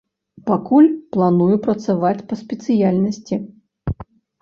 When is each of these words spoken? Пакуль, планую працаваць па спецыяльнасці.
Пакуль, 0.47 0.89
планую 1.17 1.55
працаваць 1.67 2.25
па 2.33 2.41
спецыяльнасці. 2.43 3.43